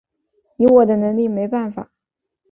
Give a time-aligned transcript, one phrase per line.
[0.57, 1.91] 以我的能力没办法